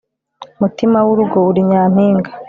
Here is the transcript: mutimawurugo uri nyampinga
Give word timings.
mutimawurugo 0.59 1.39
uri 1.49 1.61
nyampinga 1.71 2.29